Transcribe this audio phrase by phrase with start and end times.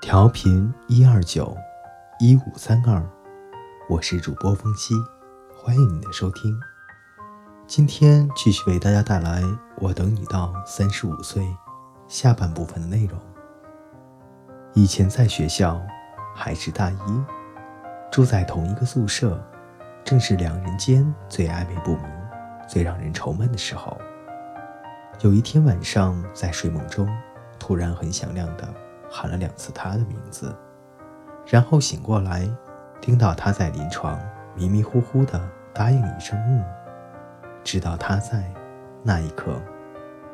[0.00, 1.54] 调频一二九
[2.18, 3.06] 一五三二，
[3.86, 4.94] 我是主播风夕，
[5.54, 6.58] 欢迎你的收听。
[7.66, 9.42] 今天继续为大家带来
[9.76, 11.44] 《我等你到三十五岁》
[12.08, 13.20] 下半部分的内容。
[14.72, 15.78] 以前在学校
[16.34, 17.24] 还是大一，
[18.10, 19.38] 住在同一个宿舍，
[20.02, 22.06] 正是两人间最暧昧不明、
[22.66, 24.00] 最让人愁闷的时候。
[25.20, 27.06] 有一天晚上，在睡梦中，
[27.58, 28.66] 突然很响亮的。
[29.10, 30.54] 喊了两次他的名字，
[31.46, 32.48] 然后醒过来，
[33.00, 34.16] 听到他在临床
[34.54, 35.40] 迷迷糊糊的
[35.74, 36.64] 答应一声“嗯”，
[37.64, 38.44] 知道他在，
[39.02, 39.60] 那一刻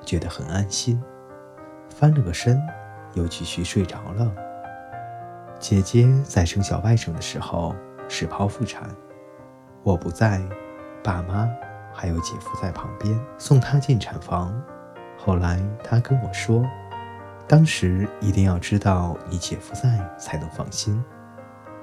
[0.04, 1.02] 觉得很安心，
[1.88, 2.60] 翻了个身，
[3.14, 4.30] 又继续睡着了。
[5.58, 7.74] 姐姐在生小外甥的时候
[8.08, 8.90] 是剖腹产，
[9.82, 10.42] 我不在，
[11.02, 11.48] 爸妈
[11.94, 14.54] 还有姐夫在旁边送她进产房。
[15.16, 16.62] 后来她跟我说。
[17.48, 21.02] 当时一定要知道你姐夫在才能放心。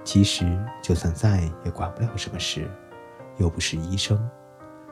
[0.04, 2.70] 其实就算在也管不了什么事，
[3.38, 4.30] 又不是医生，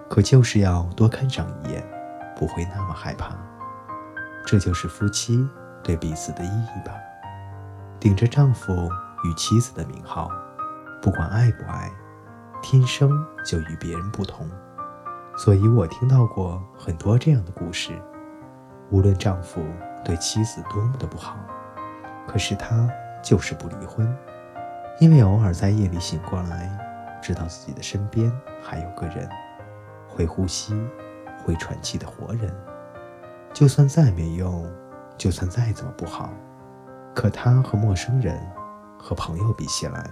[0.10, 1.86] 可就是要多看上一眼，
[2.38, 3.36] 不会那么害怕。
[4.46, 5.46] 这就是夫妻
[5.84, 6.94] 对彼此的意义吧。
[8.00, 8.90] 顶着丈夫
[9.26, 10.32] 与妻子的名号，
[11.02, 11.92] 不管爱不爱，
[12.62, 13.12] 天生
[13.46, 14.50] 就与别人不同。
[15.36, 17.92] 所以我听到过很多这样的故事，
[18.90, 19.62] 无论丈夫。
[20.04, 21.38] 对妻子多么的不好，
[22.28, 22.90] 可是他
[23.24, 24.08] 就是不离婚，
[25.00, 26.70] 因为偶尔在夜里醒过来，
[27.22, 28.32] 知道自己的身边
[28.64, 29.30] 还有个人，
[30.08, 30.74] 会呼吸、
[31.44, 32.54] 会喘气的活人。
[33.54, 34.66] 就算再没用，
[35.18, 36.30] 就算再怎么不好，
[37.14, 38.42] 可他和陌生人、
[38.98, 40.10] 和朋友比起来，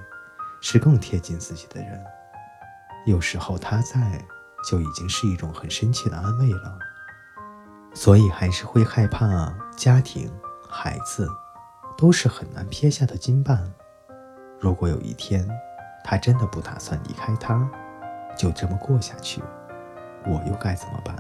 [0.61, 1.99] 是更贴近自己的人。
[3.05, 4.23] 有时候他在，
[4.69, 6.77] 就已经是一种很深切的安慰了。
[7.93, 10.30] 所以还是会害怕，家庭、
[10.67, 11.25] 孩子
[11.97, 13.58] 都是很难撇下的金绊。
[14.59, 15.49] 如果有一天，
[16.03, 17.66] 他真的不打算离开他，
[18.38, 19.41] 就这么过下去，
[20.25, 21.16] 我又该怎么办？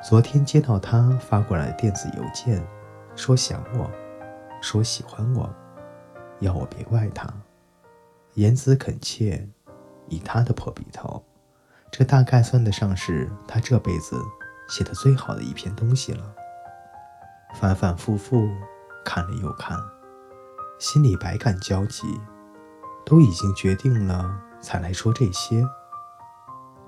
[0.00, 2.64] 昨天接到他发过来的电子邮件，
[3.16, 3.90] 说想我，
[4.60, 5.52] 说喜欢我，
[6.38, 7.28] 要我别怪他，
[8.34, 9.48] 言辞恳切。
[10.08, 11.24] 以他的破笔头，
[11.90, 14.16] 这大概算得上是他这辈子。
[14.68, 16.34] 写的最好的一篇东西了，
[17.54, 18.48] 反反复复
[19.04, 19.78] 看了又看，
[20.78, 22.20] 心里百感交集，
[23.04, 25.64] 都已经决定了才来说这些。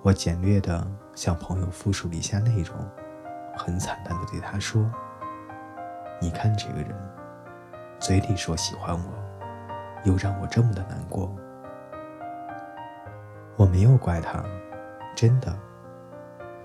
[0.03, 2.77] 我简略的向朋友复述了一下内容，
[3.57, 4.91] 很惨淡的对他说
[6.21, 6.95] ：“你看这个人，
[8.01, 9.13] 嘴里说喜欢我，
[10.05, 11.35] 又让我这么的难过。
[13.57, 14.45] 我没有怪他，
[15.15, 15.57] 真的。”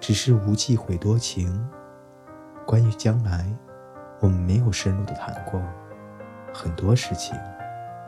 [0.02, 1.70] 只是无忌讳多情。
[2.66, 3.54] 关于将来，
[4.19, 5.62] 我们没有深入的谈过，
[6.53, 7.38] 很多事情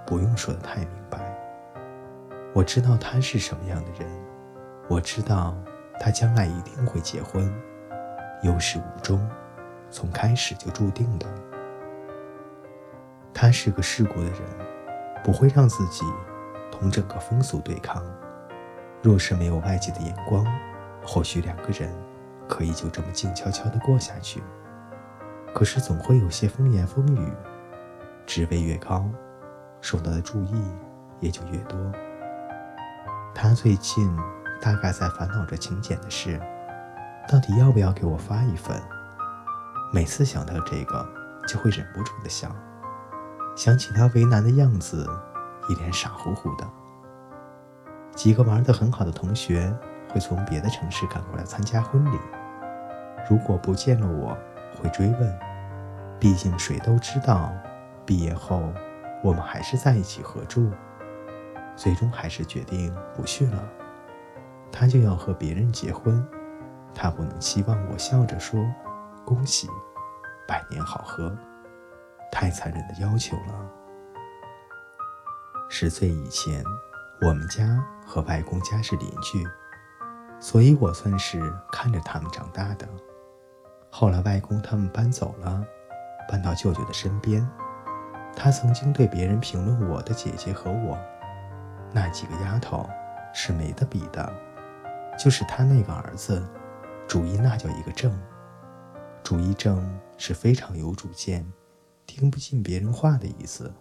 [0.05, 1.19] 不用说的太明白。
[2.53, 4.09] 我知道他是什么样的人，
[4.87, 5.55] 我知道
[5.99, 7.51] 他将来一定会结婚，
[8.43, 9.25] 有始无终，
[9.89, 11.25] 从开始就注定的。
[13.33, 14.41] 他是个世故的人，
[15.23, 16.03] 不会让自己
[16.71, 18.03] 同整个风俗对抗。
[19.01, 20.45] 若是没有外界的眼光。
[21.03, 21.91] 或许两个人
[22.47, 24.39] 可以就这么静悄悄地过下去，
[25.53, 27.31] 可是总会有些风言风语。
[28.25, 29.09] 职位越高，
[29.81, 30.63] 受到的注意
[31.19, 31.77] 也就越多。
[33.33, 34.15] 他最近
[34.61, 36.39] 大概在烦恼着请柬的事，
[37.27, 38.75] 到底要不要给我发一份？
[39.93, 41.07] 每次想到这个，
[41.47, 42.55] 就会忍不住的笑，
[43.55, 45.05] 想起他为难的样子，
[45.69, 46.67] 一脸傻乎乎的。
[48.15, 49.73] 几个玩得很好的同学。
[50.13, 52.19] 会从别的城市赶过来参加婚礼，
[53.29, 54.37] 如果不见了我，
[54.81, 55.39] 会追问。
[56.19, 57.51] 毕竟谁都知道，
[58.05, 58.73] 毕业后
[59.23, 60.71] 我们还是在一起合住。
[61.75, 63.63] 最终还是决定不去了。
[64.71, 66.25] 他就要和别人结婚，
[66.93, 68.63] 他不能期望我笑着说
[69.25, 69.67] 恭喜，
[70.47, 71.35] 百年好合，
[72.31, 73.69] 太残忍的要求了。
[75.69, 76.63] 十岁以前，
[77.21, 79.47] 我们家和外公家是邻居。
[80.39, 81.39] 所以我算是
[81.71, 82.87] 看着他们长大的。
[83.93, 85.63] 后来外公他们搬走了，
[86.29, 87.47] 搬到舅舅的身边。
[88.33, 90.97] 他曾经对别人评论我的姐姐和我，
[91.91, 92.89] 那几个丫头
[93.33, 94.33] 是没得比的。
[95.19, 96.41] 就是他那个儿子，
[97.05, 98.17] 主意那叫一个正。
[99.21, 101.45] 主意正是非常有主见，
[102.07, 103.71] 听不进别人话的意思。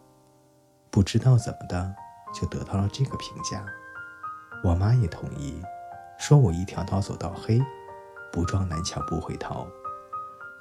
[0.90, 1.94] 不知道怎么的，
[2.34, 3.64] 就得到了这个评价。
[4.64, 5.62] 我妈也同意。
[6.18, 7.62] 说我一条道走到黑，
[8.32, 9.66] 不撞南墙不回头。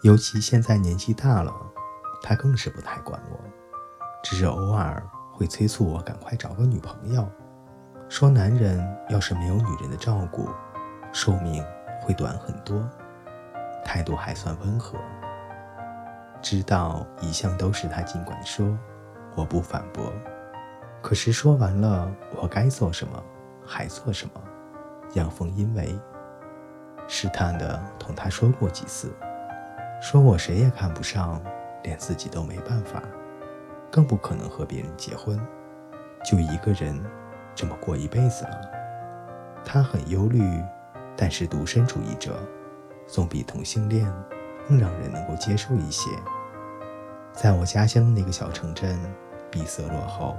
[0.01, 1.53] 尤其现在年纪大了，
[2.21, 3.37] 他更是不太管我。
[4.23, 7.27] 只是偶尔会催促我赶快找个女朋友，
[8.07, 10.47] 说男人要是没有女人的照顾，
[11.11, 11.61] 寿命
[12.01, 12.81] 会短很多，
[13.83, 14.97] 态度还算温和。
[16.41, 18.77] 知道一向都是他尽管说，
[19.35, 20.13] 我不反驳。
[21.01, 22.09] 可是说完了，
[22.41, 23.21] 我该做什么，
[23.65, 24.41] 还做什么，
[25.15, 25.93] 阳奉阴违。
[27.05, 29.13] 试探的同他说过几次，
[30.01, 31.41] 说我谁也看不上，
[31.83, 33.03] 连自己都没办法，
[33.91, 35.39] 更不可能和别人结婚，
[36.23, 36.97] 就一个人
[37.53, 38.61] 这么过一辈子了。
[39.65, 40.41] 他很忧虑，
[41.17, 42.39] 但是独身主义者
[43.05, 44.11] 总比同性恋
[44.67, 46.09] 更让人能够接受一些。
[47.33, 48.97] 在我家乡的那个小城镇，
[49.51, 50.37] 闭塞落后，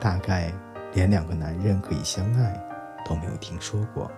[0.00, 0.52] 大概
[0.94, 2.60] 连两个男人可以相爱
[3.06, 4.10] 都没有听说过。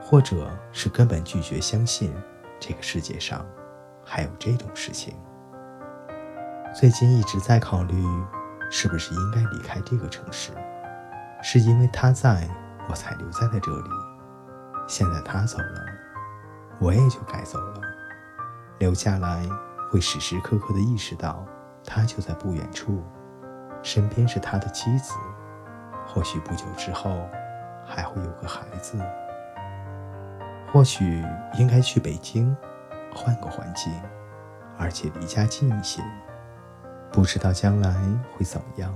[0.00, 2.14] 或者是根本拒绝相信
[2.60, 3.44] 这个世界上
[4.10, 5.14] 还有这种事情。
[6.74, 8.02] 最近一直在考虑，
[8.70, 10.52] 是不是应该离开这个城市，
[11.42, 12.48] 是因为他在
[12.88, 13.90] 我才留在了这里。
[14.86, 15.84] 现在他走了，
[16.80, 17.82] 我也就该走了。
[18.78, 19.46] 留下来
[19.90, 21.44] 会时时刻刻的意识到，
[21.84, 23.04] 他就在不远处，
[23.82, 25.12] 身边是他的妻子，
[26.06, 27.28] 或许不久之后
[27.84, 28.98] 还会有个孩子。
[30.72, 31.22] 或许
[31.58, 32.56] 应该去北京，
[33.18, 33.92] 换个环境，
[34.78, 36.00] 而且离家近一些。
[37.10, 37.92] 不知道将来
[38.36, 38.94] 会怎么样。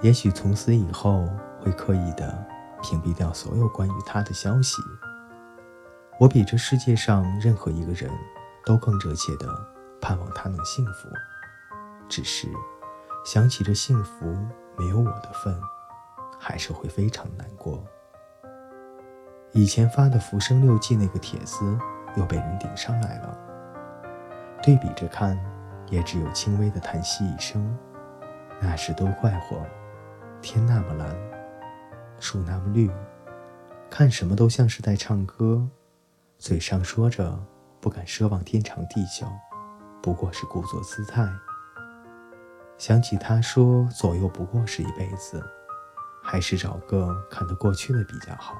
[0.00, 1.28] 也许从此以后
[1.60, 2.46] 会刻意的
[2.82, 4.80] 屏蔽掉所有关于他的消息。
[6.18, 8.10] 我比这世界上任何一个人
[8.64, 9.46] 都更热切的
[10.00, 11.08] 盼望他能幸福。
[12.08, 12.48] 只是
[13.24, 14.24] 想起这幸福
[14.78, 15.60] 没有我的份，
[16.38, 17.84] 还是会非常难过。
[19.52, 21.78] 以前发的《浮生六记》那个帖子
[22.16, 23.38] 又被人顶上来了，
[24.62, 25.38] 对比着看，
[25.88, 27.76] 也只有轻微的叹息一声。
[28.60, 29.66] 那时都怪我，
[30.40, 31.14] 天那么蓝，
[32.18, 32.90] 树那么绿，
[33.90, 35.68] 看什么都像是在唱歌，
[36.38, 37.38] 嘴上说着
[37.80, 39.26] 不敢奢望天长地久，
[40.02, 41.28] 不过是故作姿态。
[42.78, 45.42] 想起他说左右不过是一辈子，
[46.22, 48.54] 还是找个看得过去的比较好。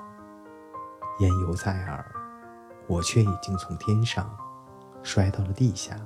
[1.19, 2.05] 言犹在耳，
[2.87, 4.31] 我却已经从天上
[5.03, 5.97] 摔到了地下。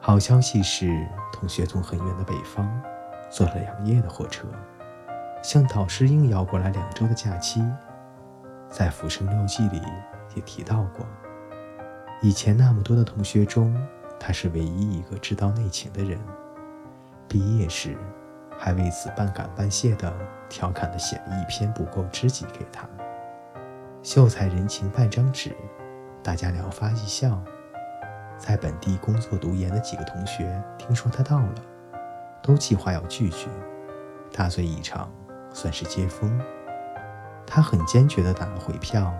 [0.00, 2.70] 好消息是，同学从很远的北方
[3.30, 4.46] 坐了两夜的火车，
[5.42, 7.64] 向导师硬要过来两周的假期。
[8.68, 9.80] 在《浮生六记》里
[10.34, 11.06] 也提到过，
[12.20, 13.74] 以前那么多的同学中，
[14.18, 16.18] 他是唯一一个知道内情的人。
[17.28, 17.96] 毕业时，
[18.58, 20.12] 还为此半感半谢地
[20.48, 22.86] 调侃地写了一篇不够知己给他。
[24.04, 25.56] 秀才人情半张纸，
[26.22, 27.42] 大家聊发一笑。
[28.36, 31.54] 在本地工作读研的几个同学听说他到了，
[32.42, 33.48] 都计划要聚聚，
[34.30, 35.10] 大醉一场，
[35.54, 36.38] 算是接风。
[37.46, 39.10] 他很坚决地打了回票。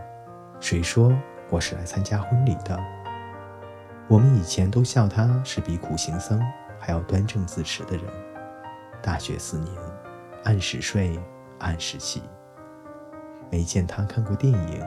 [0.61, 1.11] 谁说
[1.49, 2.79] 我是来参加婚礼的？
[4.07, 6.39] 我们以前都笑他是比苦行僧
[6.79, 8.05] 还要端正自持的人。
[9.03, 9.75] 大学四年，
[10.45, 11.19] 按时睡，
[11.61, 12.23] 按时起。
[13.55, 14.85] 没见他看过电影，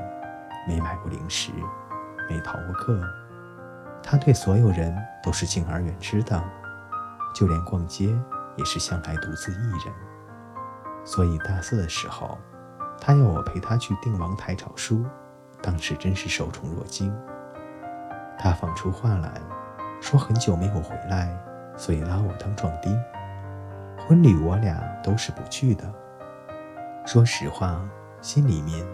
[0.68, 1.54] 没买过零食，
[2.30, 3.00] 没逃过课。
[4.04, 4.94] 他对所有人
[5.24, 6.44] 都是敬而远之的，
[7.34, 8.14] 就连逛街
[8.58, 9.94] 也是向来独自一人。
[11.06, 12.38] 所以大四的时候，
[13.00, 15.06] 他要我陪他去定王台找书，
[15.62, 17.18] 当时真是受宠若惊。
[18.38, 19.32] 他放出话来
[20.02, 21.34] 说很久没有回来，
[21.78, 22.94] 所以拉我当壮丁。
[24.06, 25.90] 婚礼我俩都是不去的。
[27.06, 27.82] 说实话。
[28.28, 28.86] 心里面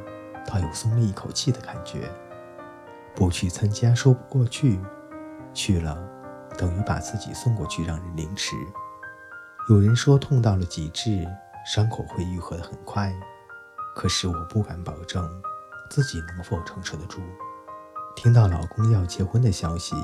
[0.45, 2.07] 倒有松了一口气的感觉，
[3.15, 4.79] 不去参加说不过去，
[5.55, 5.97] 去了
[6.55, 8.55] 等于把自己送过去让人凌迟。
[9.71, 11.27] 有人说痛到了极致，
[11.65, 13.11] 伤口会愈合的很快，
[13.95, 15.27] 可是我不敢保证
[15.89, 17.19] 自己能否承受得住。
[18.15, 19.95] 听到老公要结婚的消息，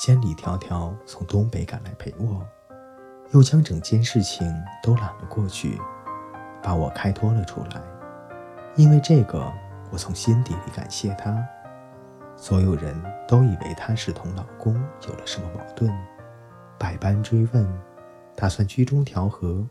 [0.00, 2.44] 千里迢迢从东北赶来陪我，
[3.30, 4.52] 又将整件事情
[4.82, 5.80] 都揽了过去，
[6.60, 7.93] 把我开脱了出来。
[8.76, 9.52] 因为这个，
[9.90, 11.46] 我从心底里感谢他。
[12.36, 14.74] 所有人都以为他是同老公
[15.06, 15.92] 有了什么矛盾，
[16.76, 17.82] 百般追问，
[18.34, 19.64] 打算居中调和，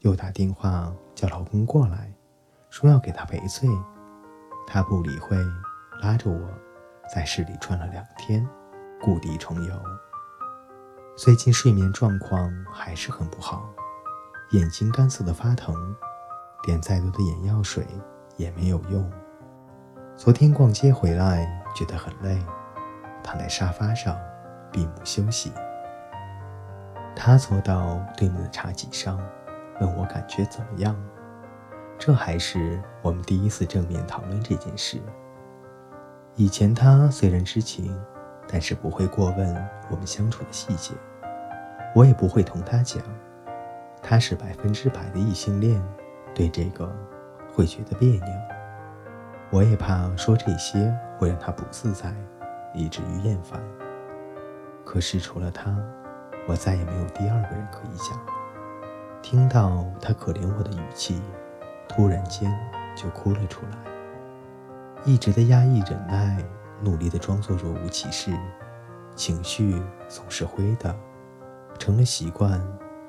[0.00, 2.10] 又打电话叫老公过来，
[2.70, 3.68] 说要给他赔罪。
[4.66, 5.36] 他不理会，
[6.00, 6.48] 拉着我
[7.14, 8.48] 在市里转了两天，
[9.02, 9.74] 故地重游。
[11.16, 13.68] 最近睡眠状况还是很不好，
[14.52, 15.94] 眼睛干涩的发疼，
[16.62, 17.86] 点再多的眼药水。
[18.40, 19.08] 也没有用。
[20.16, 22.38] 昨天逛街回来，觉得很累，
[23.22, 24.18] 躺在沙发上
[24.72, 25.52] 闭目休息。
[27.14, 29.20] 他坐到对面的茶几上，
[29.78, 30.96] 问我感觉怎么样。
[31.98, 34.98] 这还是我们第一次正面讨论这件事。
[36.34, 37.94] 以前他虽然知情，
[38.48, 40.94] 但是不会过问我们相处的细节，
[41.94, 43.02] 我也不会同他讲。
[44.02, 45.82] 他是百分之百的异性恋，
[46.34, 46.90] 对这个
[47.52, 48.24] 会觉得别扭。
[49.50, 52.14] 我也怕说这些会让他不自在，
[52.74, 53.60] 以至于厌烦。
[54.84, 55.76] 可是除了他，
[56.46, 58.18] 我再也没有第二个人可以讲。
[59.22, 61.20] 听到他可怜我的语气，
[61.88, 62.50] 突然间
[62.94, 63.78] 就哭了出来。
[65.04, 66.42] 一直的压抑忍耐，
[66.80, 68.32] 努力的装作若无其事，
[69.14, 70.94] 情绪总是灰的，
[71.78, 72.60] 成了习惯。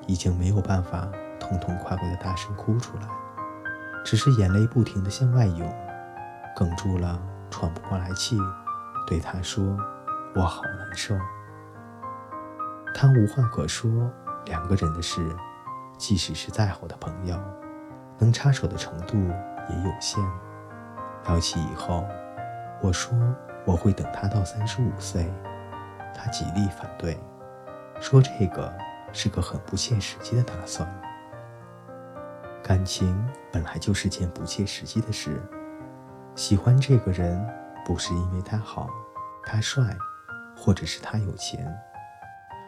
[0.08, 1.08] 已经没有办法
[1.38, 3.06] 痛痛快快的大声哭出来，
[4.04, 5.74] 只是眼泪不停的向外涌，
[6.56, 8.38] 哽住了，喘不过来气，
[9.06, 9.76] 对他说
[10.34, 11.16] ：“我好难受。”
[12.94, 14.10] 他无话可说，
[14.46, 15.24] 两个人的事，
[15.96, 17.38] 即使是再好的朋友，
[18.18, 19.16] 能插手的程度
[19.68, 20.22] 也有限。
[21.26, 22.04] 聊起以后，
[22.82, 23.16] 我说
[23.64, 25.32] 我会等他到三十五岁，
[26.14, 27.18] 他极力反对，
[28.00, 28.72] 说这个。
[29.14, 30.88] 是个很不切实际的打算。
[32.62, 35.40] 感情本来就是件不切实际的事。
[36.34, 37.44] 喜欢这个人，
[37.84, 38.88] 不是因为他好、
[39.44, 39.96] 他帅，
[40.56, 41.66] 或者是他有钱，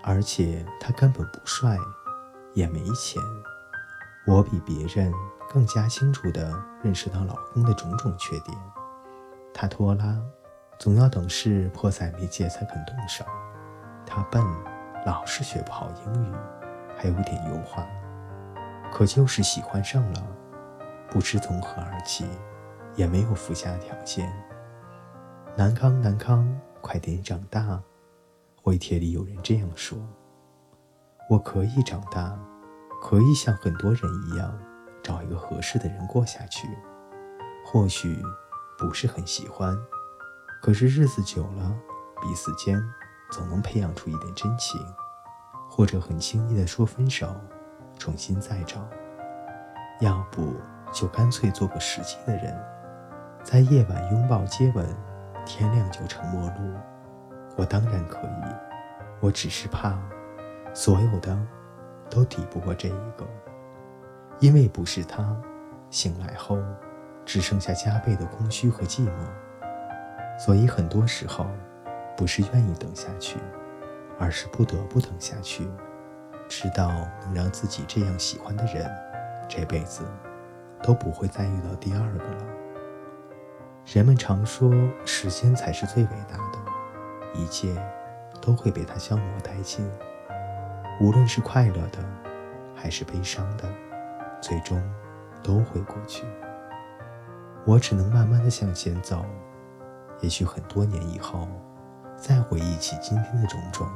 [0.02, 1.76] 而且他根本不帅，
[2.52, 3.22] 也没钱。
[4.26, 5.12] 我比别人
[5.52, 8.56] 更加清楚地认识到老公的种种缺点。
[9.52, 10.16] 他拖拉，
[10.78, 13.24] 总要等事迫在眉睫才肯动手。
[14.04, 14.42] 他笨。
[15.06, 16.34] 老是学不好英语，
[16.96, 17.86] 还有点油滑，
[18.94, 20.24] 可就是喜欢上了，
[21.10, 22.24] 不知从何而起，
[22.94, 24.32] 也没有附加条件。
[25.56, 26.48] 南康，南康，
[26.80, 27.82] 快点长大！
[28.62, 29.98] 回帖里有人这样说
[31.28, 32.38] ：“我可以长大，
[33.02, 34.56] 可以像很多人一样，
[35.02, 36.68] 找一个合适的人过下去。
[37.66, 38.22] 或许
[38.78, 39.76] 不是很喜欢，
[40.62, 41.76] 可是日子久了，
[42.22, 42.80] 彼此间……”
[43.32, 44.80] 总能培养出一点真情，
[45.68, 47.34] 或者很轻易的说分手，
[47.98, 48.80] 重新再找。
[50.00, 50.54] 要不
[50.92, 52.56] 就干脆做个实际的人，
[53.42, 54.86] 在夜晚拥抱接吻，
[55.46, 56.74] 天亮就成陌路。
[57.56, 58.54] 我当然可以，
[59.20, 59.98] 我只是怕
[60.72, 61.38] 所有的
[62.10, 63.26] 都抵不过这一个，
[64.40, 65.36] 因为不是他，
[65.90, 66.58] 醒来后
[67.24, 70.38] 只剩下加倍的空虚和寂寞。
[70.38, 71.46] 所以很多时候。
[72.16, 73.40] 不是愿意等下去，
[74.20, 75.68] 而是不得不等下去，
[76.48, 76.88] 直到
[77.22, 78.90] 能让自己这样喜欢的人，
[79.48, 80.02] 这辈子
[80.82, 82.44] 都不会再遇到第二个了。
[83.86, 84.70] 人们常说，
[85.04, 86.58] 时间才是最伟大的，
[87.34, 87.74] 一切
[88.40, 89.88] 都会被它消磨殆尽，
[91.00, 91.98] 无论是快乐的，
[92.74, 93.64] 还是悲伤的，
[94.40, 94.82] 最终
[95.42, 96.24] 都会过去。
[97.66, 99.24] 我只能慢慢的向前走，
[100.20, 101.48] 也许很多年以后。
[102.16, 103.86] 再回忆起今天的种种，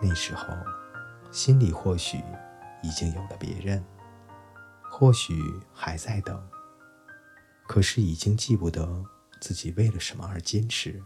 [0.00, 0.46] 那时候
[1.32, 2.22] 心里或许
[2.82, 3.82] 已经有了别人，
[4.82, 5.34] 或许
[5.72, 6.46] 还在等，
[7.66, 9.02] 可是已经记不得
[9.40, 11.02] 自己为了什么而坚持，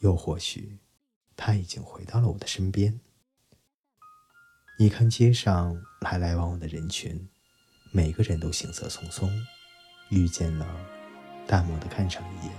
[0.00, 0.78] 又或许
[1.34, 3.00] 他已经回到了我的身边。
[4.78, 7.26] 你看街上来来往往的人群，
[7.92, 9.32] 每个人都行色匆匆，
[10.10, 10.66] 遇见了，
[11.46, 12.52] 淡漠的看上一眼，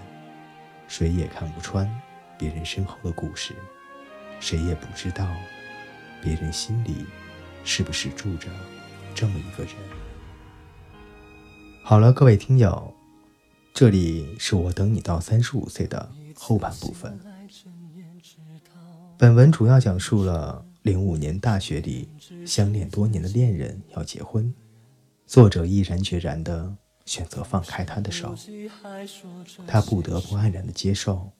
[0.87, 1.87] 谁也看不穿。
[2.39, 3.55] 别人身后的故事，
[4.39, 5.27] 谁也不知道，
[6.21, 7.05] 别人心里
[7.63, 8.47] 是不是住着
[9.13, 9.73] 这么一个人。
[11.83, 12.93] 好了，各位听友，
[13.73, 17.17] 这里是我等你到三十五岁的后半部分。
[19.17, 22.09] 本文主要讲述了零五年大学里
[22.45, 24.53] 相恋多年的恋人要结婚，
[25.25, 28.35] 作者毅然决然的选择放开他的手，
[29.65, 31.31] 他不得不黯然的接受。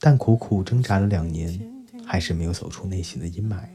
[0.00, 1.58] 但苦苦挣扎了两年，
[2.06, 3.68] 还是没有走出内心的阴霾。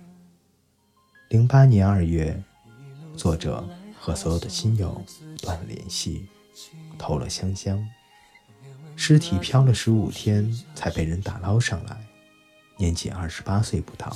[1.30, 2.42] 零八年二月，
[3.16, 3.68] 作者
[4.00, 5.04] 和所有的亲友
[5.42, 6.28] 断了联系，
[6.98, 7.86] 投了香香，
[8.96, 11.98] 尸体漂了十五天才被人打捞上来，
[12.78, 14.16] 年仅二十八岁不到。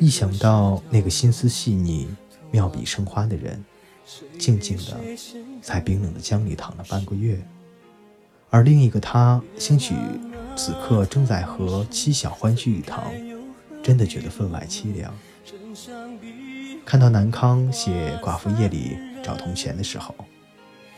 [0.00, 2.08] 一想到那个心思细腻、
[2.50, 3.62] 妙笔生花的人，
[4.38, 4.96] 静静的
[5.60, 7.44] 在冰冷的江里躺了半个月。
[8.48, 9.94] 而另一个他，兴许
[10.56, 13.12] 此刻正在和妻小欢聚一堂，
[13.82, 15.14] 真的觉得分外凄凉。
[16.84, 20.14] 看到南康写寡妇夜里找铜钱的时候，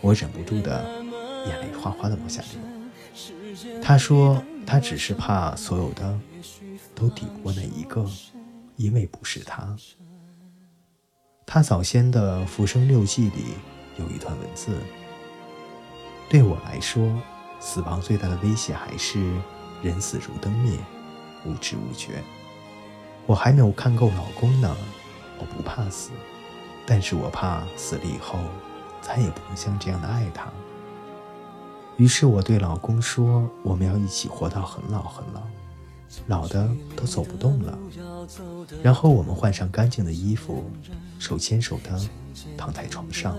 [0.01, 0.85] 我忍不住的
[1.47, 3.81] 眼泪哗哗的往下流。
[3.83, 6.19] 他说他只是怕所有的
[6.95, 8.09] 都抵不过那一个，
[8.77, 9.77] 因为不是他。
[11.45, 13.55] 他早先的《浮生六记》里
[13.99, 14.77] 有一段文字：
[16.29, 17.21] 对我来说，
[17.61, 19.33] 死亡最大的威胁还是
[19.83, 20.79] 人死如灯灭，
[21.45, 22.23] 无知无觉。
[23.27, 24.77] 我还没有看够老公呢，
[25.39, 26.11] 我不怕死，
[26.87, 28.39] 但是我怕死了以后
[29.03, 30.51] 再也不能像这样的爱他。
[31.97, 35.43] 于是我对老公说：“我们要一起活到很老很老，
[36.29, 37.79] 老的都走不动了。
[38.83, 40.71] 然后我们换上干净的衣服，
[41.19, 42.01] 手牵手的
[42.57, 43.37] 躺在床上。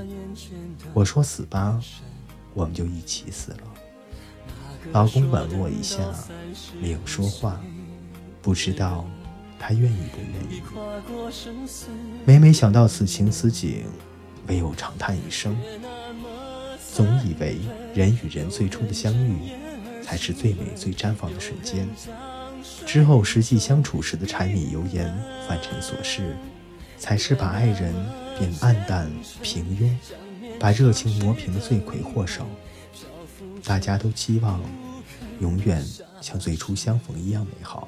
[0.94, 1.82] 我说死吧，
[2.54, 3.60] 我们就一起死了。”
[4.92, 6.00] 老公吻了我一下，
[6.82, 7.60] 没有说话，
[8.42, 9.06] 不知道
[9.60, 10.62] 他愿意不愿意。
[12.26, 13.86] 每每想到此情此景，
[14.48, 15.56] 唯有长叹一声。
[16.92, 17.58] 总以为
[17.94, 19.52] 人与人最初的相遇，
[20.02, 21.88] 才是最美最绽放的瞬间。
[22.86, 25.06] 之后实际相处时的柴米油盐、
[25.48, 26.36] 凡尘琐事，
[26.98, 27.94] 才是把爱人
[28.38, 29.10] 变暗淡
[29.42, 29.90] 平庸、
[30.60, 32.46] 把热情磨平的罪魁祸首。
[33.64, 34.62] 大家都期望
[35.40, 35.86] 永远
[36.22, 37.88] 像最初相逢一样美好，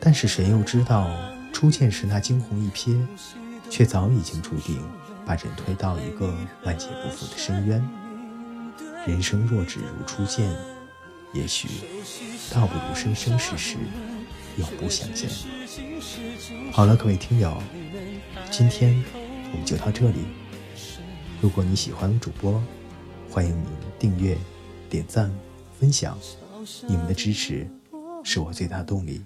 [0.00, 1.10] 但是谁又知道
[1.52, 3.06] 初见时那惊鸿一瞥，
[3.70, 4.80] 却早已经注定。
[5.26, 7.84] 把人推到一个万劫不复的深渊。
[9.04, 10.48] 人生若只如初见，
[11.32, 11.68] 也许
[12.54, 13.76] 倒不如生生世世
[14.56, 15.28] 永不相见。
[16.70, 17.60] 好了，各位听友，
[18.52, 19.02] 今天
[19.50, 20.18] 我们就到这里。
[21.40, 22.62] 如果你喜欢主播，
[23.28, 23.66] 欢迎您
[23.98, 24.38] 订阅、
[24.88, 25.30] 点赞、
[25.78, 26.18] 分享，
[26.88, 27.68] 你们的支持
[28.24, 29.22] 是我最大动力。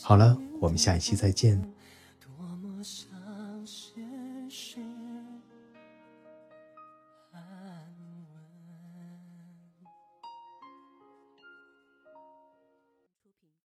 [0.00, 1.60] 好了，我们下一期再见。